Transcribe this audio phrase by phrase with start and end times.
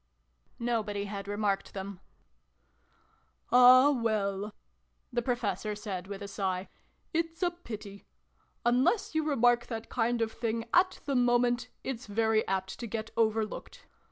[0.57, 1.99] Nobody had remarked them."
[3.51, 4.51] Ah, well!"
[5.13, 6.69] the Professor said with a sigh.
[7.13, 8.07] "It's a pity.
[8.65, 13.11] Unless you remark that kind of thing at the moment, it's very apt to get
[13.15, 13.85] over looked